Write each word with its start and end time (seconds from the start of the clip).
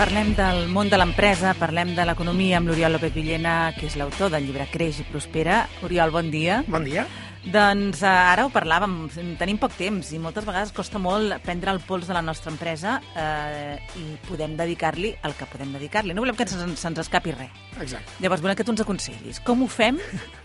Parlem 0.00 0.30
del 0.32 0.62
món 0.72 0.88
de 0.88 0.96
l'empresa, 0.96 1.50
parlem 1.60 1.90
de 1.92 2.06
l'economia 2.08 2.56
amb 2.56 2.70
l'Oriol 2.70 2.94
López 2.96 3.12
Villena, 3.12 3.74
que 3.76 3.84
és 3.84 3.98
l'autor 4.00 4.30
del 4.32 4.46
llibre 4.46 4.64
Creix 4.72 5.02
i 5.02 5.04
Prospera. 5.04 5.58
Oriol, 5.84 6.08
bon 6.14 6.30
dia. 6.32 6.62
Bon 6.72 6.86
dia. 6.86 7.04
Doncs 7.44 8.00
eh, 8.00 8.08
ara 8.08 8.46
ho 8.46 8.50
parlàvem, 8.52 8.94
tenim 9.36 9.60
poc 9.60 9.76
temps 9.76 10.08
i 10.16 10.20
moltes 10.22 10.46
vegades 10.48 10.72
costa 10.72 10.96
molt 10.96 11.36
prendre 11.44 11.74
el 11.76 11.82
pols 11.84 12.08
de 12.08 12.16
la 12.16 12.24
nostra 12.24 12.48
empresa 12.48 12.96
eh, 13.12 13.76
i 14.00 14.06
podem 14.24 14.56
dedicar-li 14.56 15.12
el 15.20 15.36
que 15.36 15.48
podem 15.52 15.76
dedicar-li. 15.76 16.16
No 16.16 16.24
volem 16.24 16.40
que 16.40 16.48
se'ns 16.48 16.80
se 16.80 16.94
escapi 17.04 17.36
res. 17.36 17.60
Exacte. 17.76 18.16
Llavors 18.24 18.40
volem 18.40 18.56
que 18.56 18.64
tu 18.64 18.72
ens 18.72 18.80
aconsellis. 18.80 19.44
Com 19.44 19.64
ho 19.64 19.68
fem 19.68 20.00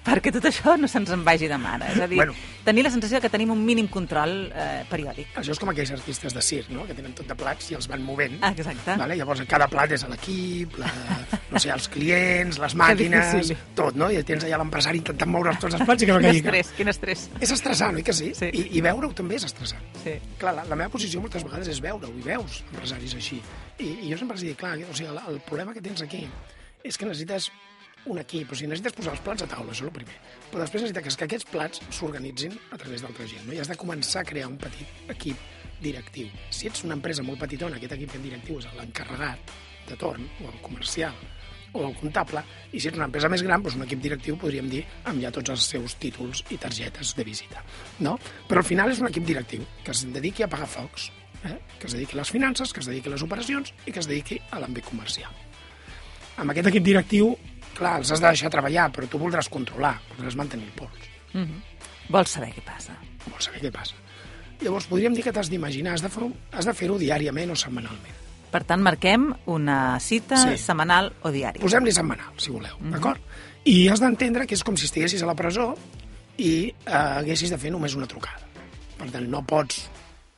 perquè 0.07 0.35
tot 0.35 0.51
això 0.51 0.75
no 0.75 0.91
se'ns 0.91 1.15
en 1.15 1.23
vagi 1.23 1.47
de 1.47 1.63
mare? 1.63 1.95
És 1.95 2.03
a 2.03 2.11
dir, 2.11 2.19
Bueno. 2.25 2.35
Tenir 2.65 2.83
la 2.83 2.91
sensació 2.91 3.21
que 3.21 3.29
tenim 3.31 3.51
un 3.53 3.61
mínim 3.65 3.87
control 3.91 4.33
eh, 4.49 4.83
periòdic. 4.89 5.35
Això 5.39 5.53
és 5.53 5.59
com 5.61 5.69
aquells 5.71 5.91
artistes 5.95 6.33
de 6.35 6.41
circ, 6.43 6.71
no? 6.73 6.83
que 6.89 6.95
tenen 6.97 7.13
tot 7.17 7.29
de 7.29 7.37
plats 7.37 7.69
i 7.71 7.77
els 7.77 7.87
van 7.91 8.01
movent. 8.03 8.39
Ah, 8.41 8.51
exacte. 8.55 8.95
Vale? 8.99 9.15
Llavors, 9.19 9.43
cada 9.49 9.67
plat 9.71 9.93
és 9.95 10.03
a 10.05 10.09
l'equip, 10.11 10.75
la, 10.81 10.89
no 11.53 11.61
sé, 11.61 11.69
els 11.73 11.87
clients, 11.93 12.59
les 12.63 12.75
màquines, 12.81 13.53
tot, 13.77 13.95
no? 13.99 14.09
I 14.11 14.23
tens 14.27 14.47
allà 14.47 14.59
l'empresari 14.61 14.99
intentant 15.03 15.31
moure 15.31 15.53
tots 15.61 15.77
els 15.77 15.85
plats 15.85 16.03
i 16.03 16.09
que 16.09 16.15
no 16.17 16.19
Quin 16.23 16.31
caigui. 16.31 16.41
estrès, 16.43 16.73
quin 16.79 16.91
estrès. 16.93 17.27
És 17.39 17.53
estressant, 17.55 17.95
oi 18.01 18.03
que 18.07 18.15
sí? 18.17 18.31
Sí. 18.37 18.49
I, 18.51 18.65
i 18.79 18.83
veure-ho 18.85 19.13
també 19.15 19.37
és 19.39 19.45
estressant. 19.47 19.85
Sí. 20.03 20.17
Clar, 20.41 20.55
la, 20.59 20.65
la 20.69 20.75
meva 20.79 20.89
posició 20.93 21.21
moltes 21.23 21.45
vegades 21.45 21.69
és 21.71 21.79
veure-ho, 21.85 22.11
i 22.17 22.25
veus 22.25 22.63
empresaris 22.71 23.15
així. 23.21 23.39
I, 23.79 23.91
i 24.07 24.11
jo 24.11 24.17
sempre 24.19 24.35
els 24.39 24.45
dic, 24.47 24.57
clar, 24.59 24.75
o 24.89 24.93
sigui, 24.97 25.11
el, 25.13 25.21
el 25.35 25.39
problema 25.47 25.73
que 25.75 25.83
tens 25.85 26.01
aquí 26.05 26.25
és 26.85 26.97
que 27.01 27.07
necessites 27.07 27.47
un 28.11 28.19
equip, 28.21 28.51
o 28.51 28.57
sigui, 28.57 28.69
necessites 28.71 28.95
posar 28.97 29.13
els 29.15 29.23
plats 29.25 29.45
a 29.45 29.49
taula, 29.49 29.73
això 29.73 29.85
és 29.85 29.89
el 29.89 29.95
primer. 29.95 30.17
Però 30.51 30.61
després 30.61 30.85
necessites 30.85 31.17
que 31.17 31.27
aquests 31.27 31.49
plats 31.51 31.81
s'organitzin 31.97 32.57
a 32.71 32.79
través 32.81 33.05
d'altra 33.05 33.27
gent, 33.29 33.45
no? 33.47 33.55
I 33.55 33.61
has 33.63 33.71
de 33.71 33.77
començar 33.81 34.21
a 34.21 34.29
crear 34.29 34.49
un 34.51 34.57
petit 34.61 35.09
equip 35.13 35.41
directiu. 35.81 36.29
Si 36.53 36.69
ets 36.69 36.85
una 36.85 36.97
empresa 36.97 37.25
molt 37.25 37.41
petitona, 37.41 37.79
aquest 37.79 37.97
equip 37.97 38.17
directiu 38.21 38.61
és 38.61 38.69
l'encarregat 38.77 39.55
de 39.89 39.97
torn, 40.01 40.29
o 40.41 40.49
el 40.49 40.61
comercial, 40.61 41.17
o 41.75 41.83
el 41.83 41.95
comptable, 41.99 42.41
i 42.71 42.79
si 42.79 42.89
ets 42.89 42.97
una 42.97 43.09
empresa 43.09 43.29
més 43.31 43.43
gran, 43.45 43.63
doncs 43.63 43.77
un 43.77 43.85
equip 43.85 44.01
directiu, 44.01 44.37
podríem 44.39 44.69
dir, 44.71 44.83
amb 45.09 45.21
ja 45.21 45.33
tots 45.35 45.51
els 45.53 45.67
seus 45.75 45.97
títols 46.01 46.45
i 46.55 46.59
targetes 46.61 47.13
de 47.17 47.25
visita. 47.27 47.63
No? 48.05 48.15
Però 48.49 48.63
al 48.63 48.67
final 48.67 48.93
és 48.93 49.01
un 49.03 49.09
equip 49.11 49.27
directiu 49.27 49.65
que 49.83 49.91
es 49.95 50.05
dediqui 50.15 50.45
a 50.45 50.51
pagar 50.51 50.69
focs, 50.71 51.09
eh? 51.43 51.57
que 51.79 51.89
es 51.89 51.97
dediqui 51.97 52.15
a 52.15 52.21
les 52.21 52.31
finances, 52.31 52.71
que 52.71 52.81
es 52.83 52.89
dediqui 52.89 53.11
a 53.11 53.15
les 53.17 53.25
operacions 53.25 53.73
i 53.85 53.91
que 53.91 54.01
es 54.01 54.09
dediqui 54.09 54.39
a 54.51 54.61
l'àmbit 54.63 54.87
comercial. 54.87 55.33
Amb 56.41 56.51
aquest 56.51 56.67
equip 56.71 56.83
directiu, 56.83 57.29
clar, 57.75 57.97
els 58.01 58.11
has 58.11 58.21
de 58.23 58.27
deixar 58.31 58.49
treballar, 58.53 58.87
però 58.95 59.07
tu 59.11 59.19
voldràs 59.21 59.49
controlar, 59.51 59.97
voldràs 60.15 60.35
mantenir 60.39 60.65
el 60.71 60.77
pols, 60.79 61.11
Mm 61.35 61.43
-hmm. 61.43 61.61
Vols 62.09 62.29
saber 62.29 62.53
què 62.55 62.61
passa. 62.63 62.93
vols 63.29 63.43
saber 63.43 63.61
què 63.61 63.71
passa. 63.71 63.95
Llavors, 64.61 64.85
podríem 64.87 65.13
dir 65.13 65.23
que 65.23 65.33
t'has 65.33 65.49
d'imaginar, 65.49 65.93
has 65.93 66.01
de 66.01 66.09
fer-ho 66.09 66.31
has 66.51 66.65
de 66.65 66.73
fer 66.73 66.87
diàriament 66.97 67.51
o 67.51 67.55
setmanalment. 67.55 68.13
Per 68.51 68.63
tant, 68.63 68.81
marquem 68.81 69.33
una 69.45 69.99
cita 69.99 70.37
Sí. 70.37 70.57
setmanal 70.57 71.11
o 71.23 71.29
diària. 71.31 71.61
Posem-li 71.61 71.91
setmanal, 71.91 72.31
si 72.37 72.51
voleu, 72.51 72.77
d'acord? 72.79 73.19
I 73.65 73.89
has 73.89 73.99
d'entendre 73.99 74.45
que 74.47 74.53
és 74.55 74.63
com 74.63 74.77
si 74.77 74.85
estiguessis 74.85 75.21
a 75.23 75.25
la 75.25 75.35
presó 75.35 75.75
i 76.37 76.73
eh, 76.85 76.91
haguessis 76.91 77.49
de 77.49 77.57
fer 77.57 77.71
només 77.71 77.95
una 77.95 78.07
trucada. 78.07 78.39
Per 78.97 79.11
tant, 79.11 79.27
no 79.29 79.41
pots 79.45 79.89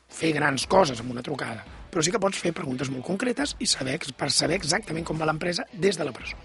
fer 0.09 0.31
grans 0.33 0.65
coses 0.65 0.99
amb 0.99 1.11
una 1.11 1.21
trucada, 1.21 1.63
però 1.91 2.01
sí 2.01 2.09
que 2.11 2.19
pots 2.19 2.37
fer 2.39 2.53
preguntes 2.53 2.89
molt 2.89 3.05
concretes 3.05 3.55
i 3.59 3.65
saber, 3.65 3.99
per 4.17 4.31
saber 4.31 4.55
exactament 4.55 5.05
com 5.05 5.17
va 5.19 5.25
l'empresa 5.25 5.63
des 5.73 5.95
de 5.97 6.03
la 6.05 6.11
presó. 6.11 6.35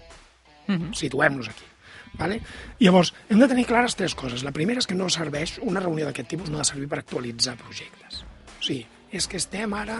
Mhm. 0.67 0.93
Situem-nos 0.93 1.49
aquí. 1.49 1.65
Vale? 2.13 2.41
Llavors, 2.79 3.13
hem 3.29 3.39
de 3.39 3.47
tenir 3.47 3.65
clares 3.65 3.95
tres 3.95 4.13
coses. 4.15 4.43
La 4.43 4.51
primera 4.51 4.79
és 4.79 4.87
que 4.87 4.95
no 4.95 5.09
serveix, 5.09 5.57
una 5.61 5.81
reunió 5.81 6.05
d'aquest 6.05 6.29
tipus 6.29 6.49
no 6.49 6.59
ha 6.59 6.65
de 6.65 6.69
servir 6.69 6.87
per 6.87 6.99
actualitzar 6.99 7.55
projectes. 7.57 8.23
O 8.59 8.63
sigui, 8.63 8.85
és 9.11 9.27
que 9.27 9.37
estem 9.37 9.73
ara 9.77 9.97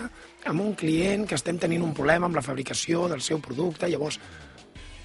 amb 0.50 0.62
un 0.62 0.74
client 0.78 1.28
que 1.30 1.36
estem 1.36 1.58
tenint 1.62 1.84
un 1.86 1.94
problema 1.94 2.30
amb 2.30 2.38
la 2.38 2.46
fabricació 2.46 3.08
del 3.10 3.22
seu 3.22 3.42
producte, 3.42 3.90
llavors 3.90 4.20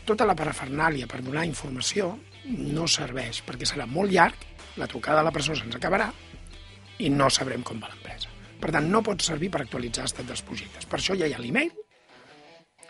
tota 0.08 0.24
la 0.28 0.36
parafernàlia 0.36 1.08
per 1.08 1.20
donar 1.24 1.44
informació 1.44 2.14
no 2.48 2.86
serveix, 2.88 3.42
perquè 3.44 3.68
serà 3.68 3.84
molt 3.86 4.12
llarg, 4.12 4.47
la 4.80 4.86
trucada 4.88 5.20
a 5.20 5.26
la 5.26 5.32
presó 5.34 5.56
se'ns 5.56 5.76
acabarà 5.76 6.08
i 6.98 7.10
no 7.12 7.28
sabrem 7.30 7.64
com 7.66 7.80
va 7.82 7.91
l'empresa. 7.92 8.32
Per 8.58 8.72
tant, 8.74 8.88
no 8.91 9.02
pot 9.06 9.22
servir 9.22 9.50
per 9.52 9.62
actualitzar 9.62 10.06
l'estat 10.06 10.26
dels 10.26 10.42
projectes. 10.42 10.86
Per 10.88 10.98
això 10.98 11.16
ja 11.18 11.28
hi 11.28 11.34
ha 11.36 11.42
l'email, 11.42 11.70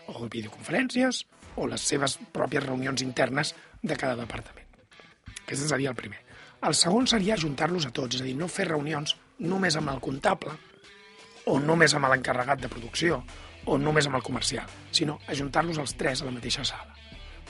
o 0.09 0.25
videoconferències, 0.25 1.25
o 1.55 1.67
les 1.67 1.81
seves 1.81 2.17
pròpies 2.33 2.65
reunions 2.65 3.01
internes 3.01 3.55
de 3.81 3.95
cada 3.95 4.15
departament. 4.19 4.67
Aquest 5.45 5.67
seria 5.69 5.89
el 5.89 5.95
primer. 5.97 6.19
El 6.61 6.75
segon 6.75 7.07
seria 7.07 7.33
ajuntar-los 7.35 7.85
a 7.87 7.91
tots, 7.95 8.17
és 8.17 8.21
a 8.21 8.27
dir, 8.27 8.35
no 8.35 8.49
fer 8.51 8.67
reunions 8.67 9.15
només 9.39 9.77
amb 9.79 9.89
el 9.93 10.01
comptable, 10.03 10.51
o 11.47 11.57
només 11.59 11.93
amb 11.95 12.09
l'encarregat 12.11 12.59
de 12.61 12.69
producció, 12.69 13.23
o 13.65 13.77
només 13.77 14.07
amb 14.07 14.19
el 14.19 14.23
comercial, 14.23 14.67
sinó 14.91 15.19
ajuntar-los 15.27 15.79
els 15.79 15.95
tres 15.97 16.21
a 16.21 16.27
la 16.27 16.35
mateixa 16.35 16.65
sala. 16.67 16.95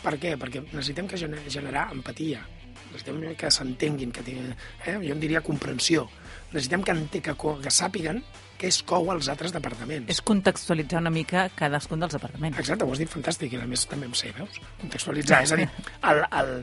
Per 0.03 0.15
què? 0.21 0.35
Perquè 0.39 0.61
necessitem 0.69 1.07
que 1.09 1.17
gener- 1.19 1.41
generar 1.51 1.89
empatia, 1.91 2.45
necessitem 2.91 3.35
que 3.35 3.51
s'entenguin, 3.51 4.11
que 4.11 4.21
eh? 4.29 4.95
jo 4.95 5.13
en 5.13 5.19
diria 5.19 5.41
comprensió. 5.41 6.07
Necessitem 6.53 6.83
que, 6.83 7.21
que, 7.21 7.33
que 7.35 7.71
sàpiguen 7.73 8.23
què 8.59 8.69
es 8.69 8.81
cou 8.83 9.09
als 9.13 9.29
altres 9.31 9.53
departaments. 9.55 10.09
És 10.11 10.21
contextualitzar 10.25 10.99
una 10.99 11.13
mica 11.13 11.47
cadascun 11.55 12.03
dels 12.03 12.15
departaments. 12.17 12.59
Exacte, 12.59 12.85
ho 12.85 12.93
has 12.93 13.01
dit 13.01 13.11
fantàstic, 13.11 13.55
i 13.55 13.61
a 13.61 13.67
més 13.69 13.85
també 13.89 14.09
em 14.09 14.15
sé, 14.17 14.33
veus? 14.35 14.59
Contextualitzar, 14.81 15.43
és 15.47 15.55
a 15.55 15.59
dir, 15.61 15.69
el, 16.11 16.23
el, 16.41 16.55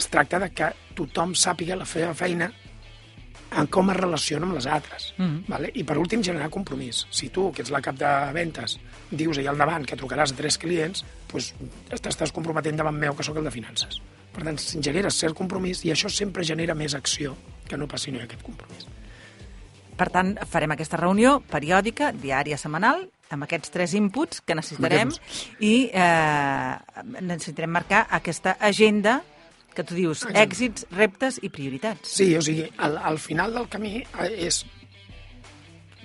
es 0.00 0.08
tracta 0.12 0.40
de 0.42 0.50
que 0.56 0.70
tothom 0.96 1.36
sàpiga 1.38 1.76
la 1.78 1.88
seva 1.88 2.14
feina 2.16 2.50
en 3.54 3.68
com 3.70 3.90
es 3.92 3.96
relaciona 3.96 4.48
amb 4.48 4.56
les 4.56 4.66
altres. 4.66 5.12
Mhm. 5.18 5.44
vale? 5.48 5.70
I 5.74 5.84
per 5.84 5.98
últim, 5.98 6.22
generar 6.22 6.50
compromís. 6.50 7.04
Si 7.10 7.28
tu, 7.30 7.50
que 7.52 7.62
ets 7.62 7.70
la 7.70 7.82
cap 7.84 7.96
de 8.00 8.10
ventes, 8.34 8.78
dius 9.10 9.38
allà 9.38 9.52
al 9.52 9.58
davant 9.58 9.86
que 9.86 9.96
trucaràs 9.96 10.32
a 10.32 10.36
tres 10.40 10.58
clients, 10.58 11.04
doncs 11.30 11.54
t'estàs 11.90 12.32
comprometent 12.32 12.76
davant 12.76 12.98
meu, 12.98 13.14
que 13.14 13.22
sóc 13.22 13.36
el 13.36 13.44
de 13.44 13.54
finances. 13.54 14.00
Per 14.34 14.42
tant, 14.42 14.58
generes 14.58 15.14
cert 15.14 15.36
compromís 15.38 15.84
i 15.84 15.92
això 15.94 16.10
sempre 16.10 16.42
genera 16.42 16.74
més 16.74 16.94
acció 16.94 17.36
que 17.68 17.76
no 17.76 17.86
passi 17.86 18.10
no 18.10 18.18
hi 18.18 18.24
ha 18.24 18.24
aquest 18.24 18.42
compromís. 18.42 18.88
Per 19.94 20.08
tant, 20.10 20.34
farem 20.50 20.74
aquesta 20.74 20.98
reunió 20.98 21.36
periòdica, 21.50 22.10
diària, 22.18 22.58
setmanal, 22.58 23.04
amb 23.34 23.46
aquests 23.46 23.72
tres 23.74 23.94
inputs 23.98 24.42
que 24.46 24.56
necessitarem 24.58 25.12
i 25.62 25.74
eh, 25.90 26.72
necessitarem 27.20 27.72
marcar 27.72 28.04
aquesta 28.18 28.56
agenda 28.60 29.20
que 29.74 29.82
tu 29.82 29.96
dius, 29.98 30.22
èxits, 30.38 30.86
reptes 30.94 31.40
i 31.42 31.50
prioritats. 31.50 32.12
Sí, 32.14 32.30
o 32.38 32.42
sigui, 32.44 32.68
al, 32.78 32.96
al 33.10 33.18
final 33.18 33.56
del 33.56 33.66
camí 33.70 33.96
eh, 34.04 34.30
és 34.46 34.62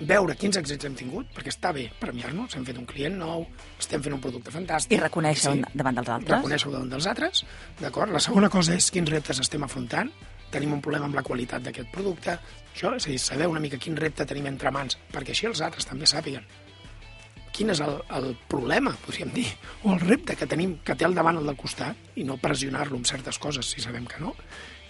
veure 0.00 0.34
quins 0.38 0.56
èxits 0.56 0.88
hem 0.88 0.96
tingut, 0.96 1.28
perquè 1.36 1.52
està 1.52 1.70
bé 1.76 1.86
premiar-nos, 2.00 2.56
hem 2.56 2.64
fet 2.66 2.78
un 2.80 2.88
client 2.88 3.18
nou, 3.20 3.44
estem 3.78 4.02
fent 4.02 4.16
un 4.16 4.22
producte 4.24 4.52
fantàstic. 4.54 4.96
I 4.96 5.02
reconèixer 5.02 5.54
sí. 5.54 5.64
davant 5.76 6.00
dels 6.00 6.10
altres. 6.16 6.36
Reconèixer-ho 6.38 6.74
davant 6.74 6.92
dels 6.96 7.08
altres, 7.10 7.44
d'acord? 7.80 8.14
La 8.16 8.22
segona 8.24 8.50
cosa 8.52 8.74
és 8.78 8.90
quins 8.94 9.12
reptes 9.12 9.42
estem 9.44 9.66
afrontant, 9.66 10.10
tenim 10.50 10.72
un 10.72 10.80
problema 10.84 11.06
amb 11.06 11.14
la 11.14 11.22
qualitat 11.26 11.62
d'aquest 11.62 11.90
producte, 11.92 12.38
això, 12.74 12.94
és 12.96 13.06
a 13.06 13.10
dir, 13.10 13.18
saber 13.18 13.46
una 13.50 13.60
mica 13.60 13.78
quin 13.78 13.96
repte 13.96 14.26
tenim 14.26 14.46
entre 14.46 14.70
mans, 14.70 14.98
perquè 15.12 15.30
així 15.34 15.46
els 15.46 15.60
altres 15.60 15.86
també 15.86 16.06
sàpiguen 16.06 16.44
quin 17.60 17.70
és 17.74 17.80
el, 17.84 17.96
el 18.16 18.30
problema, 18.48 18.92
podríem 19.04 19.32
dir, 19.34 19.46
o 19.84 19.92
el 19.92 20.00
repte 20.00 20.36
que 20.38 20.46
tenim, 20.48 20.78
que 20.86 20.94
té 20.96 21.04
al 21.04 21.16
davant 21.16 21.36
el 21.40 21.48
del 21.50 21.58
costat, 21.60 21.98
i 22.16 22.24
no 22.24 22.38
pressionar-lo 22.40 22.96
amb 22.96 23.08
certes 23.08 23.36
coses 23.42 23.68
si 23.74 23.82
sabem 23.84 24.06
que 24.08 24.20
no. 24.22 24.32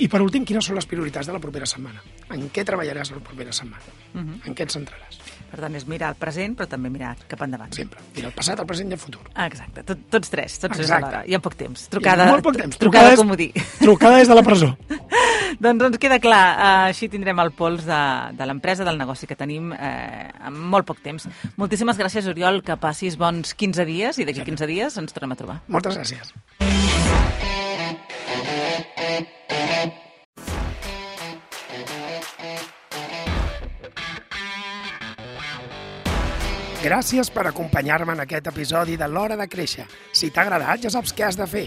I 0.00 0.06
per 0.08 0.20
últim, 0.22 0.44
quines 0.48 0.64
són 0.64 0.78
les 0.78 0.86
prioritats 0.88 1.26
de 1.28 1.34
la 1.34 1.40
propera 1.42 1.66
setmana? 1.68 2.00
En 2.32 2.46
què 2.54 2.62
treballaràs 2.64 3.10
la 3.12 3.18
propera 3.24 3.52
setmana? 3.52 3.82
Uh 4.14 4.20
-huh. 4.20 4.38
En 4.46 4.54
què 4.54 4.62
et 4.62 4.72
centraràs? 4.72 5.18
Per 5.50 5.58
tant, 5.60 5.74
és 5.74 5.86
mirar 5.86 6.10
el 6.10 6.14
present, 6.14 6.56
però 6.56 6.66
també 6.68 6.88
mirar 6.90 7.16
cap 7.26 7.42
endavant. 7.42 7.74
Sempre. 7.74 8.00
Mira, 8.14 8.28
el 8.28 8.34
passat, 8.34 8.58
el 8.60 8.66
present 8.66 8.88
i 8.88 8.92
el 8.92 8.98
futur. 8.98 9.20
Ah, 9.34 9.46
exacte, 9.46 9.82
Tot, 9.82 9.98
tots 10.08 10.30
tres, 10.30 10.58
tots 10.58 10.76
tres 10.76 10.86
Exacte. 10.88 11.06
alhora. 11.06 11.24
I 11.26 11.34
en 11.34 11.40
poc 11.40 11.54
temps. 11.54 11.88
Trucada, 11.88 12.24
I 12.24 12.30
molt 12.30 12.44
poc 12.44 12.56
temps. 12.56 12.78
Trucada, 12.78 13.08
Trucades- 13.08 13.18
comodí. 13.18 13.52
Trucada 13.80 14.16
des 14.18 14.28
de 14.28 14.34
la 14.34 14.42
presó. 14.42 14.78
doncs 15.64 15.86
ens 15.88 15.98
queda 16.02 16.20
clar, 16.22 16.44
eh, 16.52 16.90
així 16.90 17.10
tindrem 17.12 17.40
el 17.42 17.52
pols 17.56 17.86
de, 17.88 18.00
de 18.36 18.48
l'empresa, 18.48 18.86
del 18.86 19.00
negoci 19.00 19.28
que 19.30 19.38
tenim 19.38 19.72
eh, 19.76 20.28
en 20.46 20.56
molt 20.72 20.88
poc 20.88 21.02
temps. 21.04 21.28
Moltíssimes 21.60 22.00
gràcies, 22.00 22.28
Oriol, 22.30 22.62
que 22.66 22.78
passis 22.80 23.18
bons 23.20 23.54
15 23.54 23.88
dies 23.88 24.20
i 24.20 24.28
d'aquí 24.28 24.46
15 24.46 24.70
dies 24.70 25.00
ens 25.00 25.16
tornem 25.16 25.36
a 25.36 25.40
trobar. 25.40 25.60
Moltes 25.68 25.98
gràcies. 26.00 26.34
Gràcies 36.80 37.28
per 37.28 37.42
acompanyar-me 37.44 38.14
en 38.16 38.22
aquest 38.22 38.46
episodi 38.48 38.94
de 38.96 39.04
l'Hora 39.04 39.36
de 39.36 39.44
Créixer. 39.52 39.84
Si 40.16 40.30
t'ha 40.32 40.46
agradat, 40.46 40.80
ja 40.80 40.88
saps 40.88 41.12
què 41.12 41.26
has 41.26 41.36
de 41.36 41.44
fer 41.44 41.66